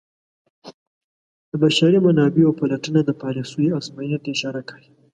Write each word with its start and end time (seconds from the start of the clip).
د 1.49 1.51
بشري 1.63 1.99
منابعو 2.07 2.57
پلټنه 2.59 3.01
د 3.05 3.11
پالیسیو 3.21 3.77
ازموینې 3.79 4.17
ته 4.23 4.27
اشاره 4.35 4.61
کوي. 4.69 4.89